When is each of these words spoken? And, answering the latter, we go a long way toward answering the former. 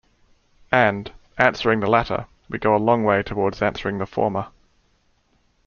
And, 0.71 1.11
answering 1.37 1.79
the 1.79 1.85
latter, 1.87 2.25
we 2.49 2.57
go 2.57 2.75
a 2.75 2.79
long 2.81 3.03
way 3.03 3.21
toward 3.21 3.61
answering 3.61 3.99
the 3.99 4.07
former. 4.07 4.47